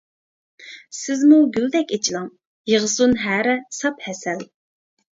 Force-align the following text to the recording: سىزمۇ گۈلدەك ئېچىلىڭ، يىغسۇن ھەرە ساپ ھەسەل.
سىزمۇ 0.99 1.37
گۈلدەك 1.59 1.95
ئېچىلىڭ، 1.99 2.27
يىغسۇن 2.75 3.17
ھەرە 3.29 3.57
ساپ 3.83 4.07
ھەسەل. 4.11 4.47